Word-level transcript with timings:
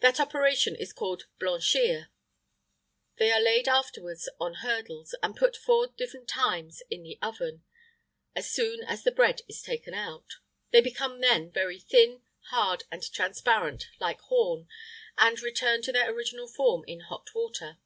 That 0.00 0.18
operation 0.18 0.74
is 0.76 0.94
called 0.94 1.26
blanchir. 1.38 2.08
They 3.18 3.30
are 3.30 3.38
laid 3.38 3.68
afterwards 3.68 4.26
on 4.40 4.54
hurdles, 4.64 5.14
and 5.22 5.36
put 5.36 5.58
four 5.58 5.88
different 5.88 6.26
times 6.26 6.82
in 6.88 7.02
the 7.02 7.18
oven, 7.20 7.62
as 8.34 8.50
soon 8.50 8.82
as 8.82 9.04
the 9.04 9.12
bread 9.12 9.42
is 9.48 9.60
taken 9.60 9.92
out. 9.92 10.38
They 10.70 10.80
become 10.80 11.20
then 11.20 11.50
very 11.52 11.78
thin, 11.78 12.22
hard, 12.46 12.84
and 12.90 13.02
transparent, 13.12 13.88
like 14.00 14.20
horn, 14.22 14.68
and 15.18 15.38
return 15.42 15.82
to 15.82 15.92
their 15.92 16.10
original 16.10 16.48
form 16.48 16.84
in 16.86 17.00
hot 17.00 17.28
water. 17.34 17.76